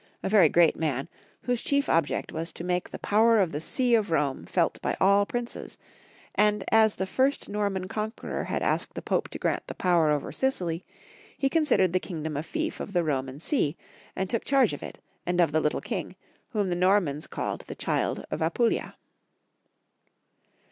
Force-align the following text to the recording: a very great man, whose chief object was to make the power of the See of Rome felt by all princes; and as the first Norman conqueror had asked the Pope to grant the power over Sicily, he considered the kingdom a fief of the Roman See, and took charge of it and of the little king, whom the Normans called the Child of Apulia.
a 0.23 0.29
very 0.29 0.49
great 0.49 0.75
man, 0.75 1.07
whose 1.43 1.61
chief 1.61 1.87
object 1.87 2.31
was 2.31 2.51
to 2.51 2.63
make 2.63 2.89
the 2.89 2.97
power 2.97 3.39
of 3.39 3.51
the 3.51 3.61
See 3.61 3.93
of 3.93 4.09
Rome 4.09 4.47
felt 4.47 4.81
by 4.81 4.97
all 4.99 5.27
princes; 5.27 5.77
and 6.33 6.63
as 6.71 6.95
the 6.95 7.05
first 7.05 7.47
Norman 7.47 7.87
conqueror 7.87 8.45
had 8.45 8.63
asked 8.63 8.95
the 8.95 9.03
Pope 9.03 9.29
to 9.29 9.37
grant 9.37 9.67
the 9.67 9.75
power 9.75 10.09
over 10.09 10.31
Sicily, 10.31 10.83
he 11.37 11.49
considered 11.51 11.93
the 11.93 11.99
kingdom 11.99 12.35
a 12.35 12.41
fief 12.41 12.79
of 12.79 12.93
the 12.93 13.03
Roman 13.03 13.39
See, 13.39 13.77
and 14.15 14.27
took 14.27 14.43
charge 14.43 14.73
of 14.73 14.81
it 14.81 14.97
and 15.23 15.39
of 15.39 15.51
the 15.51 15.59
little 15.59 15.81
king, 15.81 16.15
whom 16.49 16.69
the 16.69 16.75
Normans 16.75 17.27
called 17.27 17.65
the 17.67 17.75
Child 17.75 18.25
of 18.31 18.41
Apulia. 18.41 18.95